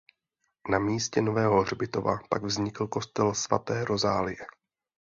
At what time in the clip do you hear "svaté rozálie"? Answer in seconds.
3.33-4.45